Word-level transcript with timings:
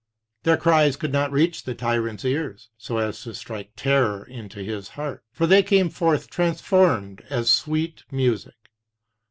Their 0.41 0.57
cries 0.57 0.95
could 0.95 1.11
not 1.13 1.31
reach 1.31 1.61
the 1.61 1.75
tyrant's 1.75 2.25
ears 2.25 2.69
so 2.75 2.97
as 2.97 3.21
to 3.21 3.35
strike 3.35 3.73
terror 3.75 4.25
into 4.25 4.63
his 4.63 4.87
heart, 4.97 5.23
for 5.31 5.45
they 5.45 5.61
came 5.61 5.91
forth 5.91 6.27
transformed 6.27 7.21
as 7.29 7.51
sweet 7.51 8.03
music. 8.09 8.55